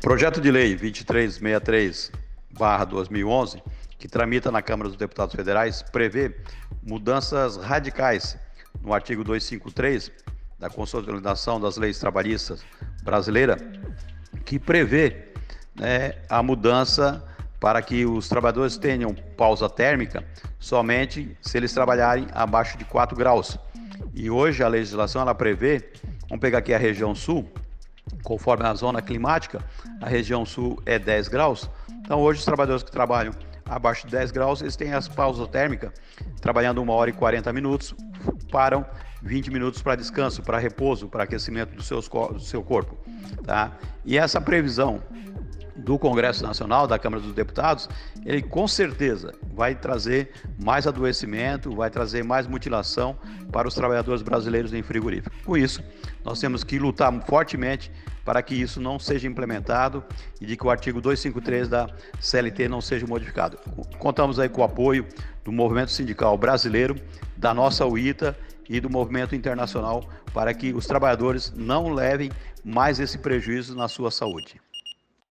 [0.00, 3.60] Projeto de Lei 2363-2011,
[3.98, 6.36] que tramita na Câmara dos Deputados Federais, prevê
[6.82, 8.38] mudanças radicais
[8.80, 10.12] no artigo 253
[10.56, 12.64] da Consolidação das Leis Trabalhistas
[13.02, 13.56] Brasileira,
[14.44, 15.32] que prevê
[15.74, 17.24] né, a mudança
[17.58, 20.24] para que os trabalhadores tenham pausa térmica
[20.60, 23.58] somente se eles trabalharem abaixo de 4 graus.
[24.14, 25.90] E hoje a legislação ela prevê,
[26.28, 27.50] vamos pegar aqui a região sul,
[28.22, 29.64] conforme a zona climática,
[30.00, 31.70] a região sul é 10 graus.
[32.00, 33.32] Então hoje os trabalhadores que trabalham
[33.64, 35.92] abaixo de 10 graus, eles têm as pausas térmicas,
[36.40, 37.94] trabalhando 1 hora e 40 minutos,
[38.50, 38.84] param
[39.22, 42.96] 20 minutos para descanso, para repouso, para aquecimento do, seus, do seu corpo.
[43.44, 43.72] Tá?
[44.04, 45.02] E essa previsão
[45.88, 47.88] do Congresso Nacional, da Câmara dos Deputados,
[48.22, 53.16] ele com certeza vai trazer mais adoecimento, vai trazer mais mutilação
[53.50, 55.34] para os trabalhadores brasileiros em frigorífico.
[55.46, 55.82] Com isso,
[56.22, 57.90] nós temos que lutar fortemente
[58.22, 60.04] para que isso não seja implementado
[60.38, 61.88] e de que o artigo 253 da
[62.20, 63.58] CLT não seja modificado.
[63.98, 65.06] Contamos aí com o apoio
[65.42, 66.96] do movimento sindical brasileiro,
[67.34, 72.30] da nossa UITA e do movimento internacional para que os trabalhadores não levem
[72.62, 74.60] mais esse prejuízo na sua saúde.